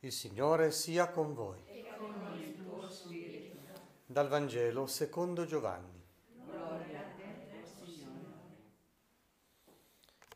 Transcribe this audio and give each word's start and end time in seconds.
Il 0.00 0.12
Signore 0.12 0.70
sia 0.70 1.08
con 1.08 1.34
voi. 1.34 1.64
Dal 4.04 4.28
Vangelo 4.28 4.86
secondo 4.86 5.46
Giovanni. 5.46 6.04
Gloria 6.44 7.00
a 7.00 7.16
te, 7.16 7.62
o 7.62 7.84
Signore. 7.84 8.14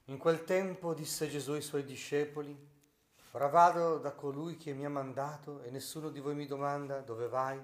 In 0.07 0.19
quel 0.19 0.45
tempo 0.45 0.95
disse 0.95 1.29
Gesù 1.29 1.53
ai 1.53 1.62
suoi 1.62 1.85
discepoli, 1.85 2.69
Ora 3.33 3.46
vado 3.46 3.99
da 3.99 4.11
colui 4.11 4.57
che 4.57 4.73
mi 4.73 4.85
ha 4.85 4.91
mandato 4.91 5.63
e 5.63 5.71
nessuno 5.71 6.11
di 6.11 6.19
voi 6.19 6.35
mi 6.35 6.47
domanda 6.47 7.01
dove 7.01 7.29
vai. 7.29 7.63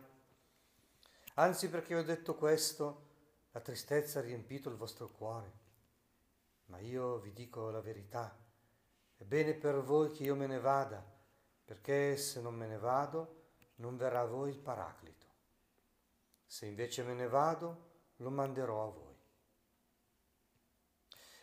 Anzi 1.34 1.68
perché 1.68 1.96
ho 1.96 2.04
detto 2.04 2.36
questo, 2.36 3.04
la 3.50 3.58
tristezza 3.58 4.20
ha 4.20 4.22
riempito 4.22 4.68
il 4.68 4.76
vostro 4.76 5.08
cuore. 5.08 5.64
Ma 6.66 6.78
io 6.78 7.18
vi 7.18 7.32
dico 7.32 7.70
la 7.70 7.80
verità, 7.80 8.36
è 9.16 9.24
bene 9.24 9.54
per 9.54 9.82
voi 9.82 10.12
che 10.12 10.22
io 10.22 10.36
me 10.36 10.46
ne 10.46 10.60
vada, 10.60 11.04
perché 11.66 12.16
se 12.16 12.40
non 12.40 12.54
me 12.54 12.66
ne 12.66 12.78
vado 12.78 13.48
non 13.76 13.96
verrà 13.96 14.20
a 14.20 14.26
voi 14.26 14.50
il 14.50 14.58
Paraclito. 14.58 15.26
Se 16.46 16.64
invece 16.64 17.02
me 17.02 17.12
ne 17.12 17.26
vado, 17.26 17.90
lo 18.18 18.30
manderò 18.30 18.86
a 18.86 18.90
voi. 18.90 19.14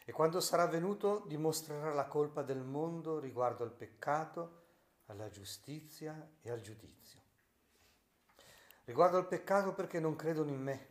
E 0.05 0.12
quando 0.13 0.39
sarà 0.39 0.65
venuto 0.65 1.23
dimostrerà 1.27 1.93
la 1.93 2.07
colpa 2.07 2.41
del 2.41 2.62
mondo 2.62 3.20
riguardo 3.20 3.63
al 3.63 3.73
peccato, 3.73 4.62
alla 5.07 5.29
giustizia 5.29 6.29
e 6.41 6.49
al 6.49 6.62
giudizio. 6.62 7.21
Riguardo 8.85 9.17
al 9.17 9.27
peccato 9.27 9.73
perché 9.73 9.99
non 9.99 10.15
credono 10.15 10.51
in 10.51 10.62
me. 10.62 10.87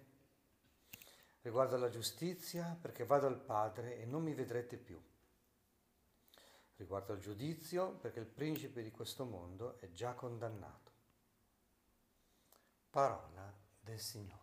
Riguardo 1.40 1.74
alla 1.74 1.88
giustizia 1.88 2.76
perché 2.80 3.04
vado 3.04 3.26
al 3.26 3.40
Padre 3.40 3.96
e 3.98 4.04
non 4.04 4.22
mi 4.22 4.34
vedrete 4.34 4.76
più. 4.76 5.00
Riguardo 6.82 7.12
al 7.12 7.20
giudizio 7.20 7.92
perché 7.92 8.18
il 8.18 8.26
principe 8.26 8.82
di 8.82 8.90
questo 8.90 9.24
mondo 9.24 9.78
è 9.78 9.92
già 9.92 10.14
condannato. 10.14 10.90
Parola 12.90 13.54
del 13.80 14.00
Signore. 14.00 14.40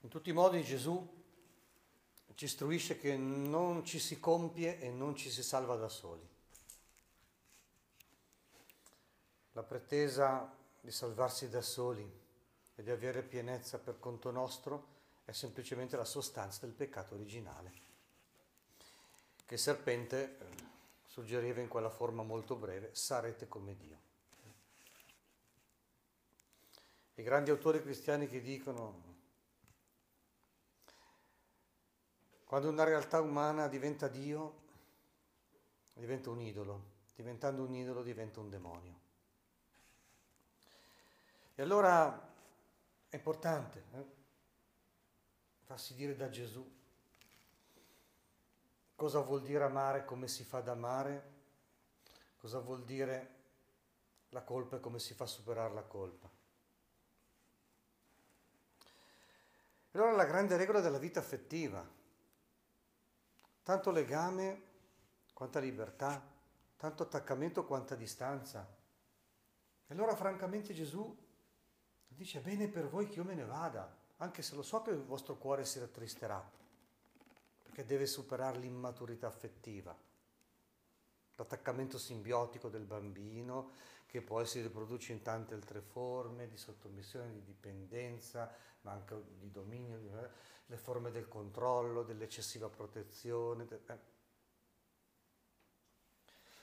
In 0.00 0.08
tutti 0.08 0.30
i 0.30 0.32
modi 0.32 0.64
Gesù 0.64 1.06
ci 2.36 2.46
istruisce 2.46 2.96
che 2.96 3.18
non 3.18 3.84
ci 3.84 3.98
si 3.98 4.18
compie 4.18 4.80
e 4.80 4.90
non 4.90 5.14
ci 5.14 5.28
si 5.28 5.42
salva 5.42 5.76
da 5.76 5.90
soli. 5.90 6.26
La 9.52 9.62
pretesa 9.62 10.50
di 10.80 10.90
salvarsi 10.90 11.50
da 11.50 11.60
soli 11.60 12.26
e 12.78 12.82
di 12.84 12.90
avere 12.92 13.22
pienezza 13.22 13.76
per 13.76 13.98
conto 13.98 14.30
nostro 14.30 14.96
è 15.24 15.32
semplicemente 15.32 15.96
la 15.96 16.04
sostanza 16.04 16.64
del 16.64 16.76
peccato 16.76 17.16
originale, 17.16 17.72
che 19.44 19.54
il 19.54 19.60
serpente 19.60 20.38
eh, 20.38 20.46
suggeriva 21.04 21.60
in 21.60 21.66
quella 21.66 21.90
forma 21.90 22.22
molto 22.22 22.54
breve, 22.54 22.94
sarete 22.94 23.48
come 23.48 23.74
Dio. 23.74 23.98
I 27.14 27.22
grandi 27.24 27.50
autori 27.50 27.82
cristiani 27.82 28.28
che 28.28 28.40
dicono 28.40 29.06
Quando 32.44 32.68
una 32.68 32.84
realtà 32.84 33.20
umana 33.20 33.66
diventa 33.66 34.06
Dio, 34.06 34.54
diventa 35.94 36.30
un 36.30 36.40
idolo, 36.40 36.82
diventando 37.16 37.64
un 37.64 37.74
idolo 37.74 38.02
diventa 38.02 38.38
un 38.38 38.48
demonio. 38.48 38.94
E 41.56 41.60
allora 41.60 42.27
è 43.08 43.16
importante 43.16 43.84
eh, 43.92 44.04
farsi 45.64 45.94
dire 45.94 46.14
da 46.16 46.28
Gesù 46.28 46.76
cosa 48.98 49.20
vuol 49.20 49.42
dire 49.42 49.62
amare, 49.62 50.04
come 50.04 50.26
si 50.26 50.42
fa 50.42 50.58
ad 50.58 50.68
amare, 50.68 51.36
cosa 52.36 52.58
vuol 52.58 52.82
dire 52.84 53.36
la 54.30 54.42
colpa 54.42 54.76
e 54.76 54.80
come 54.80 54.98
si 54.98 55.14
fa 55.14 55.22
a 55.22 55.28
superare 55.28 55.72
la 55.72 55.84
colpa. 55.84 56.28
Allora 59.92 60.10
la 60.12 60.24
grande 60.24 60.56
regola 60.56 60.80
della 60.80 60.98
vita 60.98 61.20
affettiva, 61.20 61.88
tanto 63.62 63.90
legame 63.92 64.62
quanta 65.32 65.60
libertà, 65.60 66.20
tanto 66.76 67.04
attaccamento 67.04 67.64
quanta 67.64 67.94
distanza. 67.94 68.66
E 69.86 69.94
allora 69.94 70.16
francamente 70.16 70.74
Gesù 70.74 71.16
dice, 72.08 72.40
bene 72.40 72.68
per 72.68 72.88
voi 72.88 73.08
che 73.08 73.16
io 73.16 73.24
me 73.24 73.34
ne 73.34 73.44
vada, 73.44 73.96
anche 74.18 74.42
se 74.42 74.54
lo 74.54 74.62
so 74.62 74.82
che 74.82 74.90
il 74.90 75.02
vostro 75.02 75.36
cuore 75.36 75.64
si 75.64 75.78
rattristerà, 75.78 76.50
perché 77.62 77.84
deve 77.84 78.06
superare 78.06 78.58
l'immaturità 78.58 79.26
affettiva, 79.26 79.96
l'attaccamento 81.36 81.98
simbiotico 81.98 82.68
del 82.68 82.84
bambino, 82.84 83.70
che 84.06 84.22
poi 84.22 84.46
si 84.46 84.62
riproduce 84.62 85.12
in 85.12 85.22
tante 85.22 85.54
altre 85.54 85.80
forme 85.80 86.48
di 86.48 86.56
sottomissione, 86.56 87.30
di 87.30 87.44
dipendenza, 87.44 88.50
ma 88.80 88.92
anche 88.92 89.22
di 89.38 89.50
dominio, 89.50 89.98
le 90.66 90.76
forme 90.76 91.10
del 91.10 91.28
controllo, 91.28 92.02
dell'eccessiva 92.02 92.68
protezione, 92.68 93.66
eh, 93.68 93.98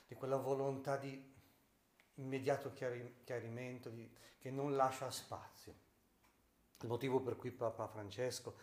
di 0.08 0.14
quella 0.14 0.36
volontà 0.36 0.96
di 0.96 1.34
immediato 2.16 2.72
chiari, 2.72 3.20
chiarimento 3.24 3.88
di, 3.90 4.08
che 4.38 4.50
non 4.50 4.76
lascia 4.76 5.10
spazio. 5.10 5.74
Il 6.80 6.88
motivo 6.88 7.20
per 7.20 7.36
cui 7.36 7.50
Papa 7.50 7.86
Francesco, 7.86 8.56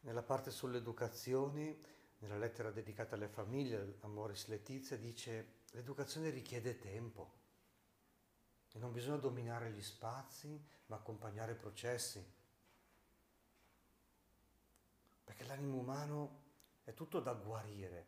nella 0.00 0.22
parte 0.22 0.50
sull'educazione, 0.50 1.78
nella 2.18 2.38
lettera 2.38 2.70
dedicata 2.70 3.14
alle 3.14 3.28
famiglie, 3.28 3.98
Amoris 4.00 4.46
Letizia, 4.48 4.96
dice 4.96 5.62
l'educazione 5.72 6.30
richiede 6.30 6.78
tempo 6.78 7.32
e 8.72 8.78
non 8.78 8.92
bisogna 8.92 9.16
dominare 9.16 9.70
gli 9.70 9.82
spazi, 9.82 10.62
ma 10.86 10.96
accompagnare 10.96 11.52
i 11.52 11.56
processi. 11.56 12.24
Perché 15.24 15.44
l'animo 15.44 15.78
umano 15.78 16.42
è 16.84 16.94
tutto 16.94 17.20
da 17.20 17.32
guarire, 17.32 18.06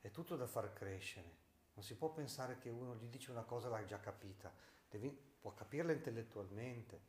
è 0.00 0.10
tutto 0.10 0.36
da 0.36 0.46
far 0.46 0.72
crescere. 0.72 1.46
Non 1.78 1.86
si 1.86 1.94
può 1.94 2.10
pensare 2.10 2.58
che 2.58 2.70
uno 2.70 2.96
gli 2.96 3.06
dice 3.06 3.30
una 3.30 3.44
cosa 3.44 3.68
l'ha 3.68 3.84
già 3.84 4.00
capita, 4.00 4.52
Devi, 4.90 5.16
può 5.40 5.54
capirla 5.54 5.92
intellettualmente, 5.92 7.00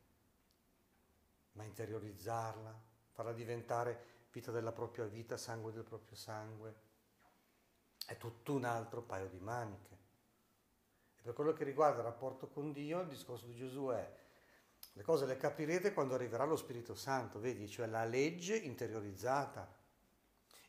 ma 1.53 1.63
interiorizzarla, 1.63 2.79
farla 3.09 3.33
diventare 3.33 4.27
vita 4.31 4.51
della 4.51 4.71
propria 4.71 5.05
vita, 5.05 5.37
sangue 5.37 5.71
del 5.71 5.81
proprio 5.81 6.15
sangue, 6.15 6.75
è 8.05 8.15
tutto 8.17 8.53
un 8.53 8.63
altro 8.63 9.01
paio 9.01 9.27
di 9.27 9.39
maniche. 9.39 9.97
E 11.15 11.21
per 11.23 11.33
quello 11.33 11.53
che 11.53 11.63
riguarda 11.63 12.01
il 12.01 12.05
rapporto 12.05 12.47
con 12.47 12.71
Dio, 12.71 13.01
il 13.01 13.07
discorso 13.07 13.47
di 13.47 13.55
Gesù 13.55 13.87
è 13.87 14.17
le 14.93 15.01
cose 15.01 15.25
le 15.25 15.37
capirete 15.37 15.93
quando 15.93 16.13
arriverà 16.13 16.45
lo 16.45 16.55
Spirito 16.55 16.93
Santo, 16.93 17.39
vedi, 17.39 17.67
cioè 17.67 17.87
la 17.87 18.05
legge 18.05 18.55
interiorizzata. 18.55 19.67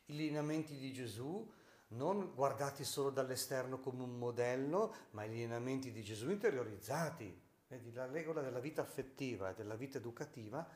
I 0.05 0.15
lineamenti 0.15 0.75
di 0.75 0.91
Gesù 0.91 1.59
non 1.91 2.33
guardati 2.33 2.83
solo 2.83 3.09
dall'esterno 3.09 3.79
come 3.79 4.03
un 4.03 4.17
modello, 4.17 4.95
ma 5.11 5.23
i 5.23 5.29
lineamenti 5.29 5.91
di 5.91 6.03
Gesù 6.03 6.29
interiorizzati. 6.29 7.49
Vedi, 7.67 7.91
la 7.93 8.05
regola 8.05 8.41
della 8.41 8.59
vita 8.59 8.81
affettiva 8.81 9.49
e 9.49 9.53
della 9.55 9.75
vita 9.75 9.97
educativa, 9.97 10.67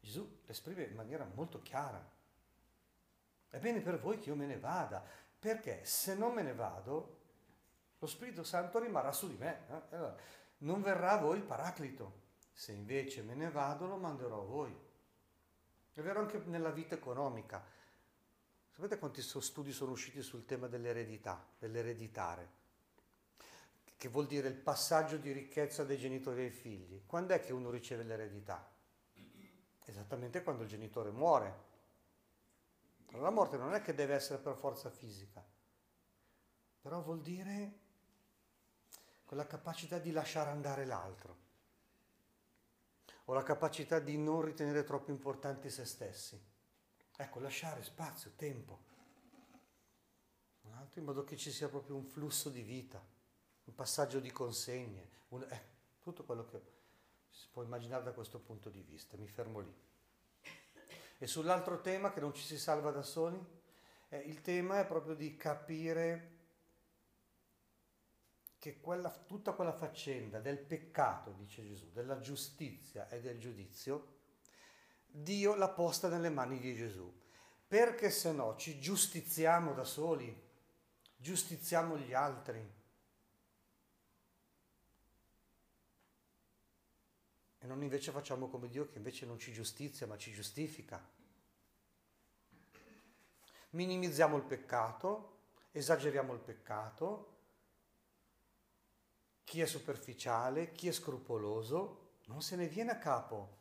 Gesù 0.00 0.40
l'esprime 0.46 0.84
in 0.84 0.94
maniera 0.94 1.28
molto 1.34 1.62
chiara. 1.62 2.04
È 3.48 3.58
bene 3.58 3.80
per 3.80 4.00
voi 4.00 4.18
che 4.18 4.30
io 4.30 4.34
me 4.34 4.46
ne 4.46 4.58
vada, 4.58 5.04
perché 5.38 5.84
se 5.84 6.14
non 6.14 6.32
me 6.32 6.42
ne 6.42 6.54
vado, 6.54 7.18
lo 7.98 8.06
Spirito 8.06 8.42
Santo 8.42 8.78
rimarrà 8.78 9.12
su 9.12 9.28
di 9.28 9.36
me. 9.36 9.60
Eh? 9.68 9.94
Allora, 9.96 10.16
non 10.58 10.82
verrà 10.82 11.12
a 11.12 11.18
voi 11.18 11.36
il 11.36 11.44
Paraclito. 11.44 12.20
Se 12.52 12.72
invece 12.72 13.22
me 13.22 13.34
ne 13.34 13.50
vado, 13.50 13.86
lo 13.86 13.96
manderò 13.96 14.40
a 14.40 14.44
voi. 14.44 14.76
È 15.94 16.00
vero 16.00 16.20
anche 16.20 16.38
nella 16.46 16.70
vita 16.70 16.94
economica. 16.94 17.62
Sapete 18.74 18.98
quanti 18.98 19.20
studi 19.20 19.70
sono 19.70 19.92
usciti 19.92 20.22
sul 20.22 20.46
tema 20.46 20.66
dell'eredità, 20.66 21.46
dell'ereditare? 21.58 22.60
Che 23.96 24.08
vuol 24.08 24.26
dire 24.26 24.48
il 24.48 24.56
passaggio 24.56 25.18
di 25.18 25.30
ricchezza 25.30 25.84
dai 25.84 25.98
genitori 25.98 26.44
ai 26.44 26.50
figli. 26.50 27.02
Quando 27.06 27.34
è 27.34 27.40
che 27.40 27.52
uno 27.52 27.70
riceve 27.70 28.02
l'eredità? 28.02 28.66
Esattamente 29.84 30.42
quando 30.42 30.62
il 30.62 30.70
genitore 30.70 31.10
muore. 31.10 31.70
La 33.10 33.30
morte 33.30 33.58
non 33.58 33.74
è 33.74 33.82
che 33.82 33.94
deve 33.94 34.14
essere 34.14 34.40
per 34.40 34.56
forza 34.56 34.88
fisica, 34.88 35.44
però 36.80 37.02
vuol 37.02 37.20
dire 37.20 37.80
quella 39.26 39.46
capacità 39.46 39.98
di 39.98 40.12
lasciare 40.12 40.48
andare 40.48 40.86
l'altro 40.86 41.36
o 43.26 43.34
la 43.34 43.42
capacità 43.42 43.98
di 43.98 44.16
non 44.16 44.40
ritenere 44.40 44.82
troppo 44.82 45.10
importanti 45.10 45.68
se 45.68 45.84
stessi. 45.84 46.51
Ecco, 47.22 47.38
lasciare 47.38 47.84
spazio, 47.84 48.32
tempo, 48.34 48.80
in 50.94 51.04
modo 51.04 51.22
che 51.22 51.36
ci 51.36 51.52
sia 51.52 51.68
proprio 51.68 51.94
un 51.94 52.04
flusso 52.04 52.50
di 52.50 52.62
vita, 52.62 53.00
un 53.62 53.74
passaggio 53.76 54.18
di 54.18 54.32
consegne, 54.32 55.08
un, 55.28 55.46
eh, 55.48 55.62
tutto 56.00 56.24
quello 56.24 56.44
che 56.46 56.60
si 57.30 57.46
può 57.52 57.62
immaginare 57.62 58.02
da 58.02 58.10
questo 58.10 58.40
punto 58.40 58.70
di 58.70 58.80
vista. 58.80 59.16
Mi 59.16 59.28
fermo 59.28 59.60
lì. 59.60 59.72
E 61.18 61.26
sull'altro 61.28 61.80
tema 61.80 62.12
che 62.12 62.18
non 62.18 62.34
ci 62.34 62.42
si 62.42 62.58
salva 62.58 62.90
da 62.90 63.02
soli, 63.02 63.40
eh, 64.08 64.18
il 64.18 64.40
tema 64.40 64.80
è 64.80 64.86
proprio 64.86 65.14
di 65.14 65.36
capire 65.36 66.30
che 68.58 68.80
quella, 68.80 69.10
tutta 69.10 69.52
quella 69.52 69.72
faccenda 69.72 70.40
del 70.40 70.58
peccato, 70.58 71.30
dice 71.30 71.64
Gesù, 71.64 71.88
della 71.92 72.18
giustizia 72.18 73.08
e 73.08 73.20
del 73.20 73.38
giudizio, 73.38 74.21
Dio 75.14 75.54
l'ha 75.54 75.68
posta 75.68 76.08
nelle 76.08 76.30
mani 76.30 76.58
di 76.58 76.74
Gesù. 76.74 77.20
Perché 77.68 78.10
se 78.10 78.32
no 78.32 78.56
ci 78.56 78.80
giustiziamo 78.80 79.74
da 79.74 79.84
soli, 79.84 80.34
giustiziamo 81.16 81.98
gli 81.98 82.14
altri. 82.14 82.80
E 87.58 87.66
non 87.66 87.82
invece 87.82 88.10
facciamo 88.10 88.48
come 88.48 88.68
Dio 88.68 88.88
che 88.88 88.96
invece 88.96 89.26
non 89.26 89.38
ci 89.38 89.52
giustizia 89.52 90.06
ma 90.06 90.16
ci 90.16 90.32
giustifica. 90.32 91.00
Minimizziamo 93.70 94.36
il 94.36 94.42
peccato, 94.42 95.40
esageriamo 95.70 96.32
il 96.32 96.40
peccato, 96.40 97.36
chi 99.44 99.60
è 99.60 99.66
superficiale, 99.66 100.72
chi 100.72 100.88
è 100.88 100.92
scrupoloso, 100.92 102.16
non 102.26 102.42
se 102.42 102.56
ne 102.56 102.66
viene 102.66 102.90
a 102.90 102.98
capo. 102.98 103.60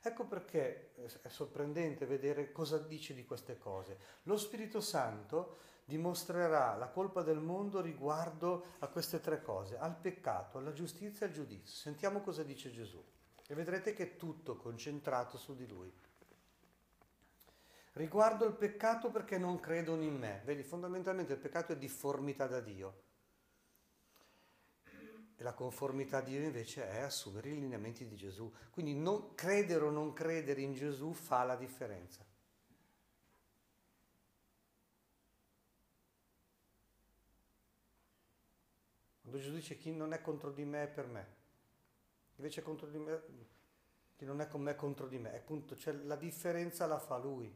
Ecco 0.00 0.26
perché 0.26 0.94
è 1.22 1.28
sorprendente 1.28 2.06
vedere 2.06 2.52
cosa 2.52 2.78
dice 2.78 3.14
di 3.14 3.24
queste 3.24 3.58
cose. 3.58 3.98
Lo 4.22 4.36
Spirito 4.36 4.80
Santo 4.80 5.58
dimostrerà 5.84 6.76
la 6.76 6.88
colpa 6.88 7.22
del 7.22 7.40
mondo 7.40 7.80
riguardo 7.80 8.74
a 8.80 8.88
queste 8.88 9.20
tre 9.20 9.42
cose, 9.42 9.78
al 9.78 9.96
peccato, 9.96 10.58
alla 10.58 10.72
giustizia 10.72 11.26
e 11.26 11.28
al 11.30 11.34
giudizio. 11.34 11.74
Sentiamo 11.74 12.20
cosa 12.20 12.42
dice 12.42 12.70
Gesù 12.70 13.02
e 13.46 13.54
vedrete 13.54 13.94
che 13.94 14.02
è 14.02 14.16
tutto 14.16 14.56
concentrato 14.56 15.38
su 15.38 15.56
di 15.56 15.66
lui. 15.66 15.90
Riguardo 17.94 18.44
il 18.44 18.52
peccato 18.52 19.10
perché 19.10 19.38
non 19.38 19.58
credono 19.58 20.02
in 20.02 20.16
me. 20.16 20.42
Vedi, 20.44 20.62
fondamentalmente 20.62 21.32
il 21.32 21.38
peccato 21.38 21.72
è 21.72 21.76
difformità 21.76 22.46
da 22.46 22.60
Dio. 22.60 23.06
E 25.40 25.44
la 25.44 25.54
conformità 25.54 26.18
a 26.18 26.22
Dio 26.22 26.40
invece 26.40 26.90
è 26.90 26.98
assumere 26.98 27.50
i 27.50 27.54
lineamenti 27.54 28.04
di 28.08 28.16
Gesù. 28.16 28.52
Quindi 28.70 28.94
non, 28.94 29.36
credere 29.36 29.84
o 29.84 29.90
non 29.90 30.12
credere 30.12 30.60
in 30.62 30.74
Gesù 30.74 31.12
fa 31.12 31.44
la 31.44 31.54
differenza. 31.54 32.26
Quando 39.20 39.38
Gesù 39.38 39.54
dice 39.54 39.76
chi 39.76 39.92
non 39.92 40.12
è 40.12 40.20
contro 40.20 40.50
di 40.50 40.64
me 40.64 40.82
è 40.84 40.88
per 40.88 41.06
me, 41.06 41.26
invece 42.36 42.62
contro 42.62 42.88
di 42.88 42.98
me, 42.98 43.22
chi 44.16 44.24
non 44.24 44.40
è 44.40 44.48
con 44.48 44.62
me 44.62 44.72
è 44.72 44.74
contro 44.74 45.06
di 45.06 45.18
me, 45.18 45.36
appunto, 45.36 45.76
cioè 45.76 45.92
la 45.92 46.16
differenza 46.16 46.86
la 46.86 46.98
fa 46.98 47.16
lui. 47.18 47.54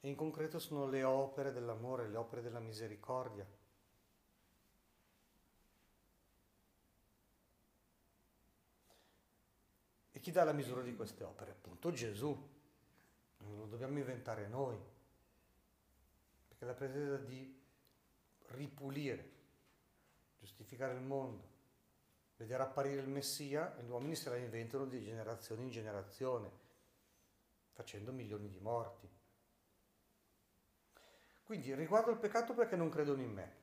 E 0.00 0.08
in 0.08 0.16
concreto 0.16 0.58
sono 0.58 0.86
le 0.86 1.02
opere 1.04 1.52
dell'amore, 1.52 2.08
le 2.08 2.16
opere 2.16 2.42
della 2.42 2.60
misericordia. 2.60 3.46
E 10.18 10.20
chi 10.20 10.32
dà 10.32 10.42
la 10.42 10.52
misura 10.52 10.82
di 10.82 10.96
queste 10.96 11.22
opere? 11.22 11.52
Appunto 11.52 11.92
Gesù. 11.92 12.28
Non 13.38 13.56
lo 13.56 13.66
dobbiamo 13.66 13.98
inventare 13.98 14.48
noi. 14.48 14.76
Perché 16.48 16.64
la 16.64 16.74
pretesa 16.74 17.18
di 17.18 17.56
ripulire, 18.48 19.30
giustificare 20.40 20.94
il 20.94 21.02
mondo, 21.02 21.46
vedere 22.36 22.64
apparire 22.64 23.00
il 23.00 23.08
Messia, 23.08 23.76
gli 23.80 23.88
uomini 23.88 24.16
se 24.16 24.28
la 24.28 24.34
inventano 24.34 24.86
di 24.86 25.00
generazione 25.00 25.62
in 25.62 25.70
generazione, 25.70 26.50
facendo 27.70 28.10
milioni 28.10 28.48
di 28.48 28.58
morti. 28.58 29.08
Quindi 31.44 31.72
riguardo 31.76 32.10
il 32.10 32.18
peccato 32.18 32.54
perché 32.54 32.74
non 32.74 32.88
credono 32.88 33.22
in 33.22 33.32
me. 33.32 33.54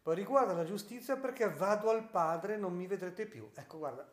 Poi 0.00 0.14
riguarda 0.14 0.54
la 0.54 0.64
giustizia 0.64 1.18
perché 1.18 1.50
vado 1.50 1.90
al 1.90 2.08
Padre 2.08 2.54
e 2.54 2.56
non 2.56 2.74
mi 2.74 2.86
vedrete 2.86 3.26
più. 3.26 3.50
Ecco, 3.52 3.76
guarda, 3.76 4.10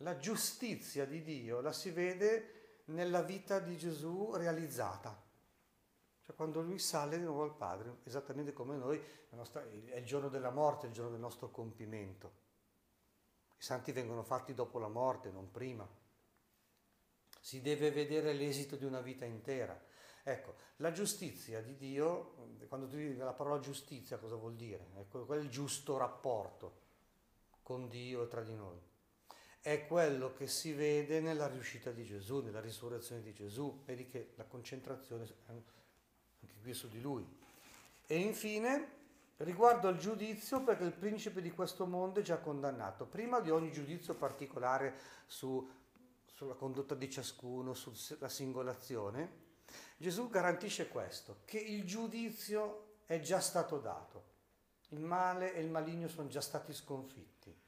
la 0.00 0.16
giustizia 0.18 1.06
di 1.06 1.22
Dio 1.22 1.60
la 1.60 1.72
si 1.72 1.90
vede 1.90 2.80
nella 2.86 3.22
vita 3.22 3.58
di 3.58 3.76
Gesù 3.76 4.32
realizzata. 4.34 5.24
Cioè 6.20 6.34
quando 6.34 6.60
lui 6.60 6.78
sale 6.78 7.18
di 7.18 7.24
nuovo 7.24 7.44
al 7.44 7.56
Padre, 7.56 7.98
esattamente 8.04 8.52
come 8.52 8.76
noi, 8.76 9.00
è 9.30 9.96
il 9.96 10.04
giorno 10.04 10.28
della 10.28 10.50
morte, 10.50 10.86
il 10.86 10.92
giorno 10.92 11.10
del 11.10 11.20
nostro 11.20 11.50
compimento. 11.50 12.44
I 13.58 13.62
santi 13.62 13.92
vengono 13.92 14.22
fatti 14.22 14.52
dopo 14.52 14.78
la 14.78 14.88
morte, 14.88 15.30
non 15.30 15.50
prima. 15.50 15.88
Si 17.40 17.62
deve 17.62 17.90
vedere 17.90 18.32
l'esito 18.32 18.76
di 18.76 18.84
una 18.84 19.00
vita 19.00 19.24
intera. 19.24 19.80
Ecco, 20.24 20.56
la 20.76 20.90
giustizia 20.90 21.62
di 21.62 21.76
Dio, 21.76 22.34
quando 22.68 22.88
tu 22.88 22.96
dici 22.96 23.16
la 23.16 23.32
parola 23.32 23.60
giustizia 23.60 24.18
cosa 24.18 24.34
vuol 24.34 24.56
dire? 24.56 24.90
Ecco, 24.96 25.24
quel 25.24 25.48
giusto 25.48 25.96
rapporto 25.96 26.84
con 27.62 27.88
Dio 27.88 28.24
e 28.24 28.28
tra 28.28 28.42
di 28.42 28.54
noi 28.54 28.94
è 29.66 29.84
quello 29.88 30.32
che 30.32 30.46
si 30.46 30.72
vede 30.72 31.18
nella 31.18 31.48
riuscita 31.48 31.90
di 31.90 32.04
Gesù, 32.04 32.40
nella 32.40 32.60
risurrezione 32.60 33.20
di 33.20 33.34
Gesù. 33.34 33.82
Vedi 33.84 34.06
che 34.06 34.30
la 34.36 34.44
concentrazione 34.44 35.24
è 35.24 35.28
anche 35.46 35.72
qui 36.62 36.72
su 36.72 36.88
di 36.88 37.00
lui. 37.00 37.26
E 38.06 38.16
infine, 38.16 38.88
riguardo 39.38 39.88
al 39.88 39.96
giudizio, 39.96 40.62
perché 40.62 40.84
il 40.84 40.92
principe 40.92 41.42
di 41.42 41.50
questo 41.50 41.84
mondo 41.84 42.20
è 42.20 42.22
già 42.22 42.38
condannato. 42.38 43.06
Prima 43.06 43.40
di 43.40 43.50
ogni 43.50 43.72
giudizio 43.72 44.14
particolare 44.14 45.00
su, 45.26 45.68
sulla 46.32 46.54
condotta 46.54 46.94
di 46.94 47.10
ciascuno, 47.10 47.74
sulla 47.74 48.28
singolazione, 48.28 49.30
Gesù 49.96 50.28
garantisce 50.28 50.86
questo, 50.86 51.38
che 51.44 51.58
il 51.58 51.84
giudizio 51.84 52.98
è 53.04 53.18
già 53.18 53.40
stato 53.40 53.78
dato. 53.80 54.22
Il 54.90 55.00
male 55.00 55.54
e 55.54 55.60
il 55.60 55.70
maligno 55.70 56.06
sono 56.06 56.28
già 56.28 56.40
stati 56.40 56.72
sconfitti 56.72 57.64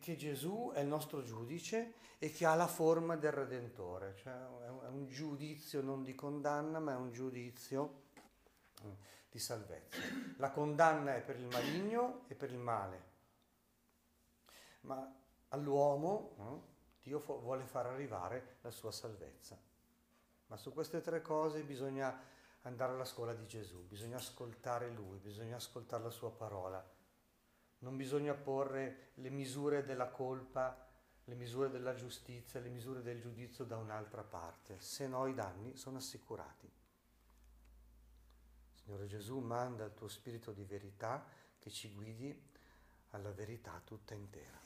che 0.00 0.16
Gesù 0.16 0.70
è 0.74 0.80
il 0.80 0.86
nostro 0.86 1.22
giudice 1.22 1.94
e 2.18 2.32
che 2.32 2.46
ha 2.46 2.54
la 2.54 2.66
forma 2.66 3.16
del 3.16 3.32
Redentore, 3.32 4.14
cioè 4.16 4.32
è 4.32 4.88
un 4.88 5.06
giudizio 5.08 5.82
non 5.82 6.02
di 6.02 6.14
condanna, 6.14 6.78
ma 6.78 6.92
è 6.92 6.96
un 6.96 7.12
giudizio 7.12 8.04
mm, 8.82 8.92
di 9.30 9.38
salvezza. 9.38 9.98
La 10.38 10.50
condanna 10.50 11.14
è 11.14 11.22
per 11.22 11.36
il 11.36 11.46
maligno 11.46 12.24
e 12.28 12.34
per 12.34 12.50
il 12.50 12.58
male, 12.58 13.02
ma 14.82 15.14
all'uomo 15.48 16.34
no, 16.38 16.66
Dio 17.02 17.18
vuole 17.18 17.66
far 17.66 17.86
arrivare 17.86 18.56
la 18.62 18.70
sua 18.70 18.90
salvezza. 18.90 19.58
Ma 20.46 20.56
su 20.56 20.72
queste 20.72 21.02
tre 21.02 21.20
cose 21.20 21.62
bisogna 21.62 22.18
andare 22.62 22.94
alla 22.94 23.04
scuola 23.04 23.34
di 23.34 23.46
Gesù, 23.46 23.86
bisogna 23.86 24.16
ascoltare 24.16 24.88
Lui, 24.88 25.18
bisogna 25.18 25.56
ascoltare 25.56 26.04
la 26.04 26.10
sua 26.10 26.30
parola 26.30 26.93
non 27.84 27.96
bisogna 27.98 28.32
porre 28.32 29.10
le 29.16 29.28
misure 29.28 29.84
della 29.84 30.08
colpa, 30.08 30.88
le 31.24 31.34
misure 31.34 31.68
della 31.68 31.94
giustizia, 31.94 32.58
le 32.60 32.70
misure 32.70 33.02
del 33.02 33.20
giudizio 33.20 33.64
da 33.64 33.76
un'altra 33.76 34.22
parte, 34.22 34.80
se 34.80 35.06
no 35.06 35.26
i 35.26 35.34
danni 35.34 35.76
sono 35.76 35.98
assicurati. 35.98 36.70
Signore 38.72 39.06
Gesù, 39.06 39.38
manda 39.38 39.84
il 39.84 39.92
tuo 39.92 40.08
spirito 40.08 40.52
di 40.52 40.64
verità 40.64 41.26
che 41.58 41.70
ci 41.70 41.92
guidi 41.92 42.34
alla 43.10 43.32
verità 43.32 43.80
tutta 43.84 44.14
intera. 44.14 44.60